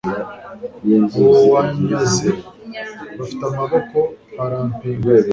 abo 1.15 1.31
banyazi 1.51 2.29
bafite 3.17 3.41
amaboko 3.49 3.97
barampiga 4.37 5.11